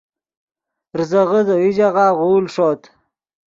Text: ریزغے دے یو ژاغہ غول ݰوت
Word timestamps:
ریزغے 0.97 1.41
دے 1.47 1.55
یو 1.63 1.71
ژاغہ 1.77 2.05
غول 2.17 2.45
ݰوت 2.53 2.81